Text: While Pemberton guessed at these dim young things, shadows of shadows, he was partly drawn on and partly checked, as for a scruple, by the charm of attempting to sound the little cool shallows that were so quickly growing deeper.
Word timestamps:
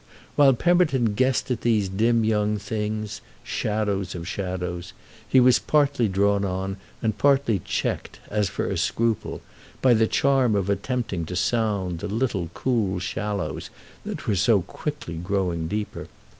While 0.35 0.53
Pemberton 0.53 1.13
guessed 1.13 1.51
at 1.51 1.61
these 1.61 1.87
dim 1.87 2.23
young 2.25 2.57
things, 2.57 3.21
shadows 3.43 4.15
of 4.15 4.27
shadows, 4.27 4.93
he 5.29 5.39
was 5.39 5.59
partly 5.59 6.07
drawn 6.07 6.43
on 6.43 6.77
and 7.03 7.15
partly 7.19 7.59
checked, 7.63 8.19
as 8.27 8.49
for 8.49 8.65
a 8.65 8.79
scruple, 8.79 9.41
by 9.79 9.93
the 9.93 10.07
charm 10.07 10.55
of 10.55 10.71
attempting 10.71 11.25
to 11.27 11.35
sound 11.35 11.99
the 11.99 12.07
little 12.07 12.49
cool 12.55 12.97
shallows 12.97 13.69
that 14.03 14.25
were 14.25 14.35
so 14.35 14.63
quickly 14.63 15.17
growing 15.17 15.67
deeper. 15.67 16.07